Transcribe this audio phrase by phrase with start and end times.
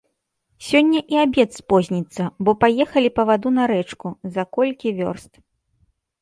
[0.67, 4.07] Сёння і абед спозніцца, бо паехалі па ваду на рэчку,
[4.39, 5.33] за колькі вёрст.